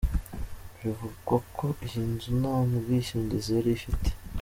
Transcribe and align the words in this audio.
Bivugwa 0.81 1.35
ko 1.55 1.65
iyi 1.85 2.01
nzu 2.11 2.29
nta 2.39 2.55
bwishingizi 2.79 3.49
yari 3.57 3.71
ifite. 3.77 4.07